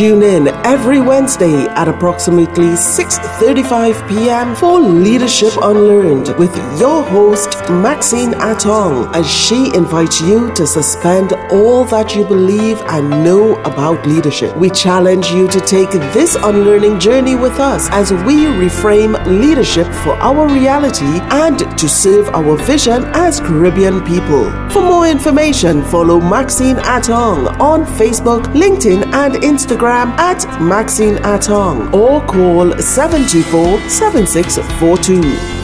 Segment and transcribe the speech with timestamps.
[0.00, 4.54] Tune in every Wednesday at approximately 6:35 p.m.
[4.56, 11.84] for Leadership Unlearned with your host Maxine Attong as she invites you to suspend all
[11.92, 14.56] that you believe and know about leadership.
[14.56, 20.14] We challenge you to take this unlearning journey with us as we reframe leadership for
[20.28, 21.12] our reality
[21.44, 24.44] and to serve our vision as Caribbean people.
[24.70, 32.20] For more information, follow Maxine Attong on Facebook, LinkedIn, and Instagram at Maxine Attong or
[32.26, 35.59] call 724 7642.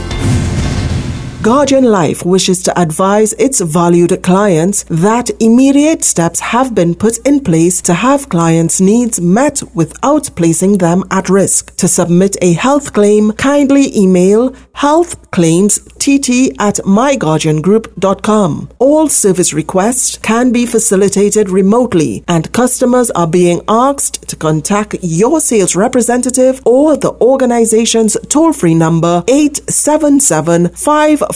[1.46, 7.38] Guardian Life wishes to advise its valued clients that immediate steps have been put in
[7.38, 11.76] place to have clients' needs met without placing them at risk.
[11.76, 18.68] To submit a health claim, kindly email healthclaimstt at myguardiangroup.com.
[18.78, 25.40] All service requests can be facilitated remotely and customers are being asked to contact your
[25.40, 30.74] sales representative or the organization's toll-free number 877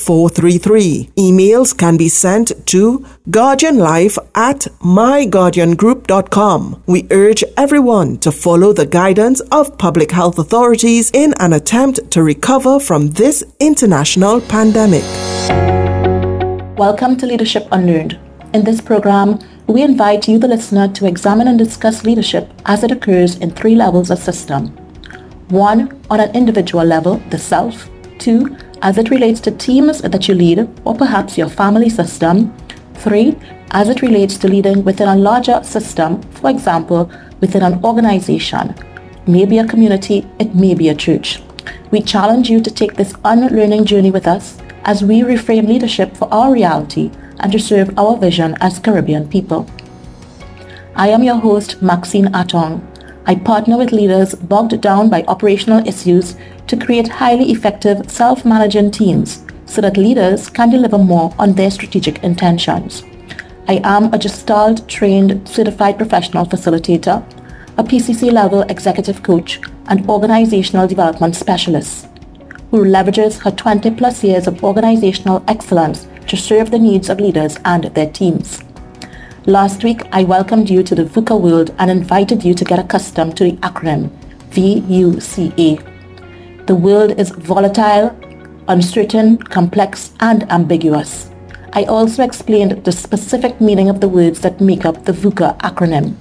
[0.01, 1.11] 433.
[1.17, 6.83] Emails can be sent to guardianlife at myguardiangroup.com.
[6.87, 12.23] We urge everyone to follow the guidance of public health authorities in an attempt to
[12.23, 15.05] recover from this international pandemic.
[16.78, 18.19] Welcome to Leadership Unlearned.
[18.55, 22.91] In this program, we invite you, the listener, to examine and discuss leadership as it
[22.91, 24.69] occurs in three levels of system.
[25.51, 27.89] One, on an individual level, the self.
[28.19, 32.55] Two, as it relates to teams that you lead or perhaps your family system.
[32.95, 33.37] Three,
[33.72, 38.75] as it relates to leading within a larger system, for example, within an organization.
[39.27, 41.42] Maybe a community, it may be a church.
[41.91, 46.33] We challenge you to take this unlearning journey with us as we reframe leadership for
[46.33, 49.67] our reality and to serve our vision as Caribbean people.
[50.94, 52.89] I am your host, Maxine Attong.
[53.31, 56.34] I partner with leaders bogged down by operational issues
[56.67, 62.25] to create highly effective self-managing teams so that leaders can deliver more on their strategic
[62.25, 63.04] intentions.
[63.69, 67.22] I am a Gestalt trained certified professional facilitator,
[67.78, 72.09] a PCC level executive coach and organizational development specialist
[72.72, 77.59] who leverages her 20 plus years of organizational excellence to serve the needs of leaders
[77.65, 78.65] and their teams.
[79.47, 83.37] Last week, I welcomed you to the VUCA world and invited you to get accustomed
[83.39, 84.11] to the acronym
[84.51, 85.87] VUCA
[86.67, 88.15] the world is volatile,
[88.69, 91.31] uncertain, complex, and ambiguous.
[91.73, 96.15] I also explained the specific meaning of the words that make up the VUCA acronym.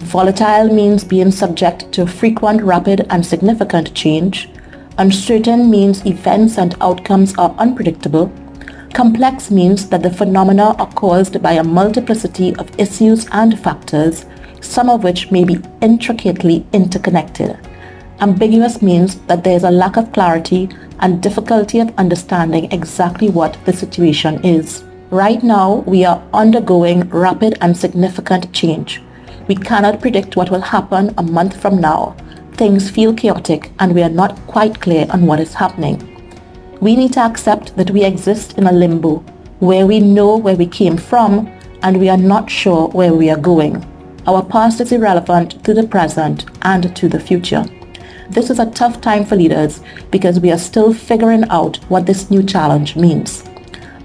[0.00, 4.48] Volatile means being subject to frequent, rapid, and significant change.
[4.98, 8.32] Uncertain means events and outcomes are unpredictable.
[8.94, 14.24] Complex means that the phenomena are caused by a multiplicity of issues and factors,
[14.60, 17.58] some of which may be intricately interconnected.
[18.20, 20.68] Ambiguous means that there is a lack of clarity
[21.00, 24.84] and difficulty of understanding exactly what the situation is.
[25.10, 29.02] Right now, we are undergoing rapid and significant change.
[29.48, 32.14] We cannot predict what will happen a month from now.
[32.52, 36.13] Things feel chaotic and we are not quite clear on what is happening.
[36.80, 39.24] We need to accept that we exist in a limbo
[39.60, 41.46] where we know where we came from
[41.82, 43.84] and we are not sure where we are going.
[44.26, 47.64] Our past is irrelevant to the present and to the future.
[48.30, 49.80] This is a tough time for leaders
[50.10, 53.44] because we are still figuring out what this new challenge means.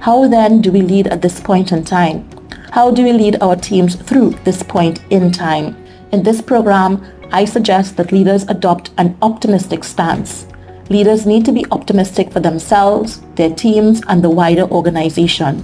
[0.01, 2.29] How then do we lead at this point in time?
[2.71, 5.75] How do we lead our teams through this point in time?
[6.11, 10.45] In this program, I suggest that leaders adopt an optimistic stance.
[10.89, 15.63] Leaders need to be optimistic for themselves, their teams, and the wider organization.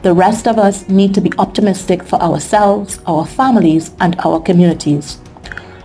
[0.00, 5.18] The rest of us need to be optimistic for ourselves, our families, and our communities.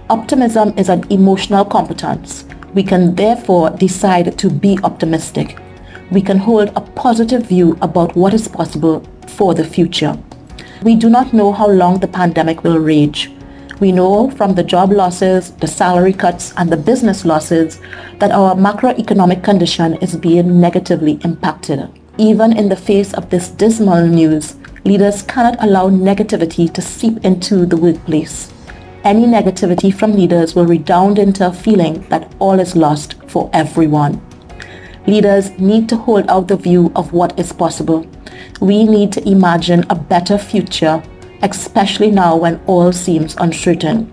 [0.10, 2.46] Optimism is an emotional competence.
[2.74, 5.60] We can therefore decide to be optimistic.
[6.10, 10.18] We can hold a positive view about what is possible for the future.
[10.82, 13.32] We do not know how long the pandemic will rage.
[13.82, 17.82] We know from the job losses, the salary cuts, and the business losses
[18.20, 21.90] that our macroeconomic condition is being negatively impacted.
[22.18, 24.56] Even in the face of this dismal news,
[24.86, 28.54] leaders cannot allow negativity to seep into the workplace
[29.04, 34.22] any negativity from leaders will redound into a feeling that all is lost for everyone.
[35.08, 38.06] Leaders need to hold out the view of what is possible.
[38.60, 41.02] We need to imagine a better future,
[41.42, 44.12] especially now when all seems uncertain.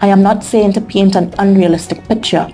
[0.00, 2.50] I am not saying to paint an unrealistic picture.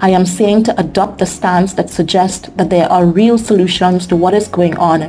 [0.00, 4.16] I am saying to adopt the stance that suggests that there are real solutions to
[4.16, 5.02] what is going on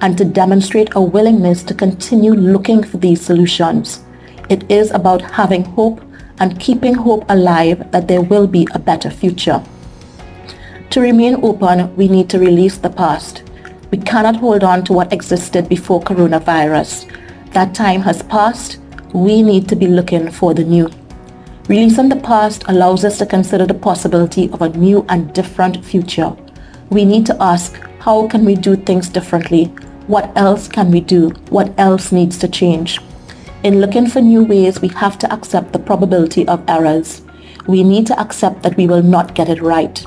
[0.00, 4.02] and to demonstrate a willingness to continue looking for these solutions.
[4.48, 6.00] It is about having hope
[6.38, 9.62] and keeping hope alive that there will be a better future.
[10.90, 13.44] To remain open, we need to release the past.
[13.90, 17.08] We cannot hold on to what existed before coronavirus.
[17.52, 18.78] That time has passed.
[19.12, 20.88] We need to be looking for the new.
[21.68, 26.34] Releasing the past allows us to consider the possibility of a new and different future.
[26.88, 29.66] We need to ask, how can we do things differently?
[30.06, 31.28] What else can we do?
[31.50, 32.98] What else needs to change?
[33.64, 37.20] In looking for new ways, we have to accept the probability of errors.
[37.66, 40.04] We need to accept that we will not get it right.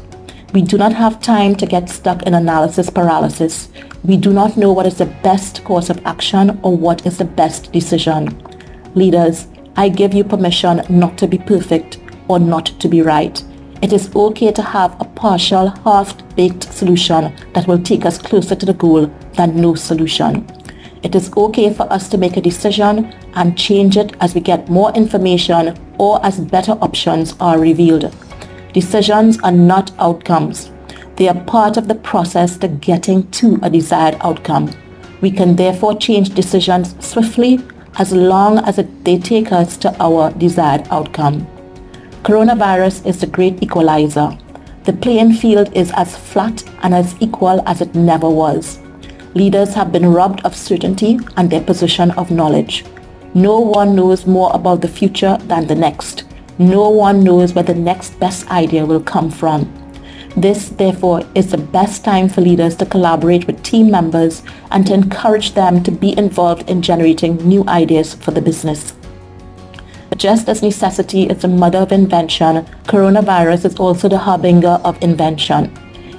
[0.53, 3.69] We do not have time to get stuck in analysis paralysis.
[4.05, 7.25] We do not know what is the best course of action or what is the
[7.25, 8.39] best decision.
[8.93, 9.47] Leaders,
[9.77, 11.97] I give you permission not to be perfect
[12.27, 13.43] or not to be right.
[13.81, 18.65] It is okay to have a partial, half-baked solution that will take us closer to
[18.67, 20.45] the goal than no solution.
[21.01, 24.69] It is okay for us to make a decision and change it as we get
[24.69, 28.15] more information or as better options are revealed.
[28.71, 30.69] Decisions are not outcomes.
[31.17, 34.69] They are part of the process to getting to a desired outcome.
[35.21, 37.59] We can therefore change decisions swiftly
[37.97, 41.47] as long as they take us to our desired outcome.
[42.23, 44.37] Coronavirus is the great equalizer.
[44.83, 48.79] The playing field is as flat and as equal as it never was.
[49.35, 52.83] Leaders have been robbed of certainty and their position of knowledge.
[53.33, 56.25] No one knows more about the future than the next.
[56.57, 59.84] No one knows where the next best idea will come from.
[60.37, 64.93] This, therefore, is the best time for leaders to collaborate with team members and to
[64.93, 68.93] encourage them to be involved in generating new ideas for the business.
[70.17, 75.71] Just as necessity is the mother of invention, coronavirus is also the harbinger of invention.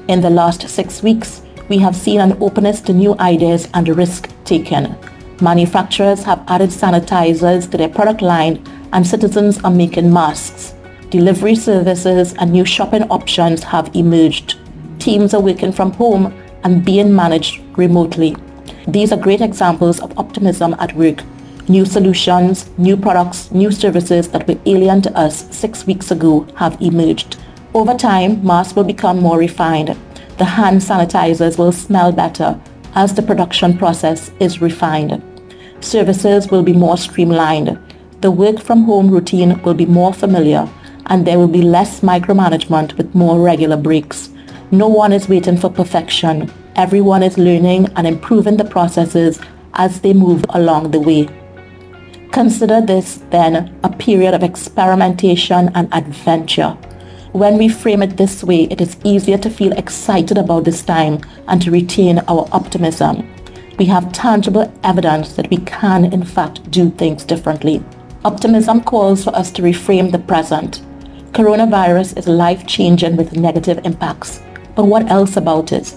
[0.09, 4.31] In the last six weeks, we have seen an openness to new ideas and risk
[4.45, 4.97] taken.
[5.43, 10.76] Manufacturers have added sanitizers to their product line and citizens are making masks.
[11.11, 14.59] Delivery services and new shopping options have emerged.
[14.99, 18.35] Teams are working from home and being managed remotely.
[18.89, 21.23] These are great examples of optimism at work.
[21.69, 26.81] New solutions, new products, new services that were alien to us six weeks ago have
[26.83, 27.37] emerged.
[27.73, 29.97] Over time, masks will become more refined.
[30.39, 32.61] The hand sanitizers will smell better
[32.97, 35.23] as the production process is refined.
[35.81, 37.79] Services will be more streamlined.
[38.23, 40.69] The work from home routine will be more familiar
[41.07, 44.31] and there will be less micromanagement with more regular breaks.
[44.71, 46.53] No one is waiting for perfection.
[46.75, 49.41] Everyone is learning and improving the processes
[49.75, 51.29] as they move along the way.
[52.33, 56.77] Consider this then a period of experimentation and adventure.
[57.33, 61.21] When we frame it this way, it is easier to feel excited about this time
[61.49, 63.29] and to retain our optimism.
[63.79, 67.85] We have tangible evidence that we can in fact do things differently.
[68.25, 70.83] Optimism calls for us to reframe the present.
[71.37, 74.41] Coronavirus is life-changing with negative impacts.
[74.75, 75.95] But what else about it?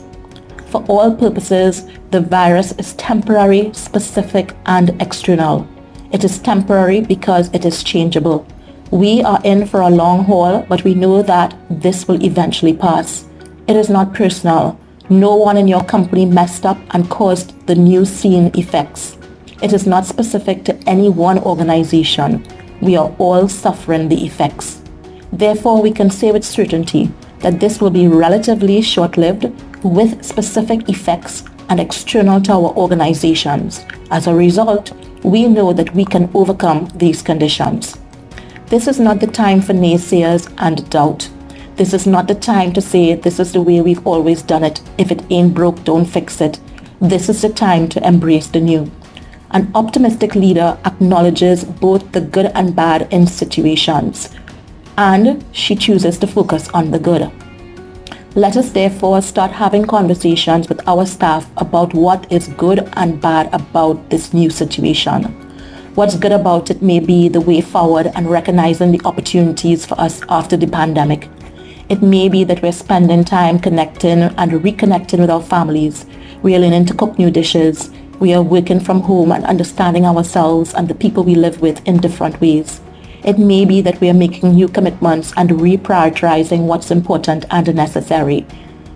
[0.65, 5.65] For all purposes, the virus is temporary, specific, and external.
[6.11, 8.45] It is temporary because it is changeable.
[8.91, 13.25] We are in for a long haul, but we know that this will eventually pass.
[13.65, 14.77] It is not personal.
[15.07, 19.17] No one in your company messed up and caused the new scene effects.
[19.61, 22.45] It is not specific to any one organization.
[22.81, 24.81] We are all suffering the effects.
[25.31, 29.45] Therefore, we can say with certainty that this will be relatively short-lived
[29.83, 33.85] with specific effects and external to our organizations.
[34.09, 34.91] As a result,
[35.23, 37.97] we know that we can overcome these conditions.
[38.67, 41.29] This is not the time for naysayers and doubt.
[41.75, 44.81] This is not the time to say this is the way we've always done it.
[44.97, 46.59] If it ain't broke, don't fix it.
[46.99, 48.91] This is the time to embrace the new.
[49.51, 54.29] An optimistic leader acknowledges both the good and bad in situations
[54.99, 57.31] and she chooses to focus on the good.
[58.35, 63.47] Let us therefore start having conversations with our staff about what is good and bad
[63.53, 65.23] about this new situation.
[65.95, 70.21] What's good about it may be the way forward and recognizing the opportunities for us
[70.27, 71.29] after the pandemic.
[71.87, 76.05] It may be that we're spending time connecting and reconnecting with our families.
[76.41, 77.89] We are learning to cook new dishes.
[78.19, 81.97] We are working from home and understanding ourselves and the people we live with in
[81.97, 82.81] different ways.
[83.23, 88.45] It may be that we are making new commitments and reprioritizing what's important and necessary.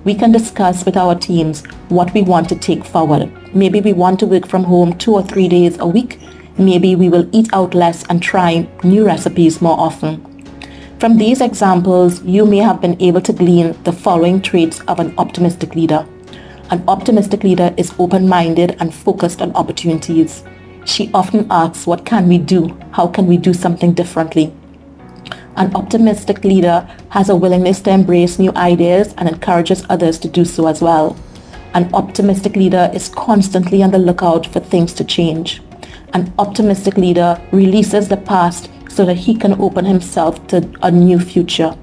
[0.05, 3.31] We can discuss with our teams what we want to take forward.
[3.53, 6.19] Maybe we want to work from home two or three days a week.
[6.57, 10.29] Maybe we will eat out less and try new recipes more often.
[10.99, 15.13] From these examples, you may have been able to glean the following traits of an
[15.17, 16.05] optimistic leader.
[16.69, 20.43] An optimistic leader is open-minded and focused on opportunities.
[20.85, 22.77] She often asks, what can we do?
[22.91, 24.53] How can we do something differently?
[25.55, 30.43] An optimistic leader has a willingness to embrace new ideas and encourages others to do
[30.45, 31.15] so as well.
[31.73, 35.61] An optimistic leader is constantly on the lookout for things to change.
[36.13, 41.19] An optimistic leader releases the past so that he can open himself to a new
[41.19, 41.75] future.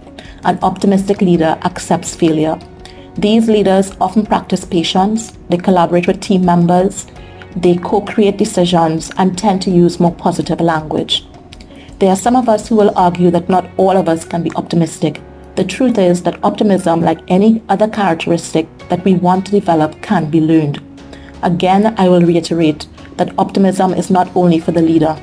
[0.45, 2.59] An optimistic leader accepts failure.
[3.17, 7.07] These leaders often practice patience, they collaborate with team members,
[7.57, 11.27] they co-create decisions and tend to use more positive language.
[11.99, 14.53] There are some of us who will argue that not all of us can be
[14.57, 15.21] optimistic.
[15.57, 20.31] The truth is that optimism, like any other characteristic that we want to develop, can
[20.31, 20.81] be learned.
[21.43, 25.21] Again, I will reiterate that optimism is not only for the leader.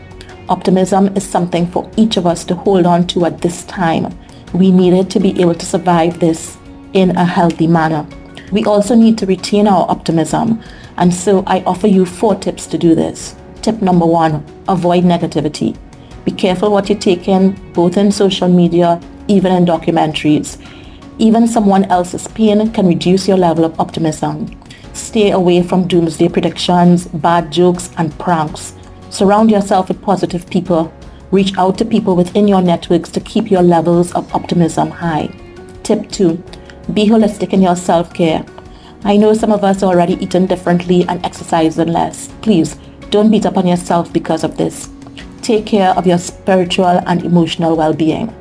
[0.49, 4.15] Optimism is something for each of us to hold on to at this time.
[4.53, 6.57] We needed to be able to survive this
[6.93, 8.07] in a healthy manner.
[8.51, 10.61] We also need to retain our optimism,
[10.97, 13.35] and so I offer you four tips to do this.
[13.61, 15.77] Tip number one, avoid negativity.
[16.25, 20.57] Be careful what you take in, both in social media, even in documentaries.
[21.19, 24.47] Even someone else's pain can reduce your level of optimism.
[24.93, 28.73] Stay away from doomsday predictions, bad jokes, and pranks.
[29.09, 30.91] Surround yourself with positive people.
[31.31, 35.27] Reach out to people within your networks to keep your levels of optimism high.
[35.83, 36.41] Tip 2.
[36.93, 38.45] Be holistic in your self-care.
[39.03, 42.29] I know some of us are already eating differently and exercising less.
[42.41, 42.77] Please,
[43.09, 44.89] don't beat up on yourself because of this.
[45.41, 48.33] Take care of your spiritual and emotional well-being.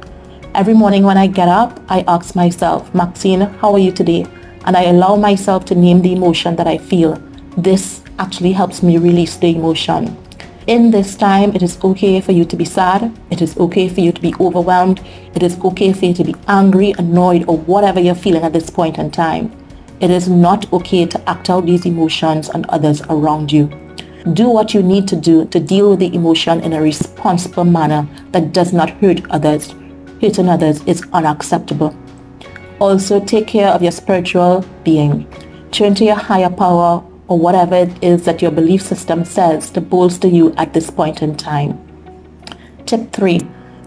[0.54, 4.26] Every morning when I get up, I ask myself, Maxine, how are you today?
[4.64, 7.14] And I allow myself to name the emotion that I feel.
[7.56, 10.16] This actually helps me release the emotion.
[10.66, 13.16] In this time, it is okay for you to be sad.
[13.30, 15.00] It is okay for you to be overwhelmed.
[15.34, 18.68] It is okay for you to be angry, annoyed, or whatever you're feeling at this
[18.68, 19.52] point in time.
[19.98, 23.68] It is not okay to act out these emotions on others around you.
[24.34, 28.06] Do what you need to do to deal with the emotion in a responsible manner
[28.32, 29.74] that does not hurt others.
[30.20, 31.96] Hurting others is unacceptable.
[32.78, 35.26] Also, take care of your spiritual being.
[35.70, 39.80] Turn to your higher power or whatever it is that your belief system says to
[39.80, 41.80] bolster you at this point in time.
[42.84, 43.40] Tip 3.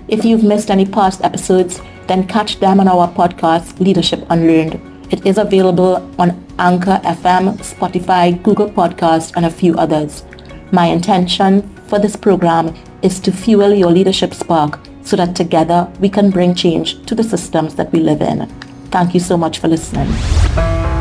[0.08, 4.91] If you've missed any past episodes, then catch them on our podcast, Leadership Unlearned.
[5.12, 10.24] It is available on Anchor FM, Spotify, Google Podcast, and a few others.
[10.72, 16.08] My intention for this program is to fuel your leadership spark so that together we
[16.08, 18.48] can bring change to the systems that we live in.
[18.90, 20.08] Thank you so much for listening.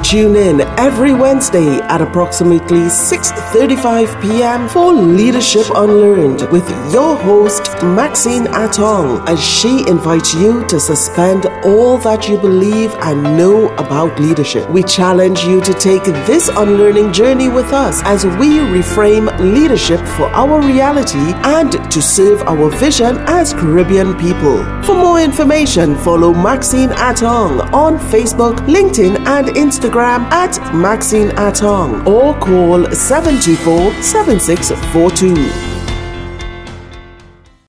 [0.02, 4.69] Tune in every Wednesday at approximately 6:35 p.m.
[4.69, 11.99] for Leadership Unlearned with your host Maxine Attong as she invites you to suspend all
[11.99, 14.69] that you believe and know about leadership.
[14.71, 20.26] We challenge you to take this unlearning journey with us as we reframe leadership for
[20.42, 21.26] our reality
[21.59, 24.59] and to serve our vision as Caribbean people.
[24.83, 32.06] For more information, follow Maxine Attong on Facebook, LinkedIn, and Instagram Instagram at Maxine Attong
[32.06, 35.69] or call 724 7642.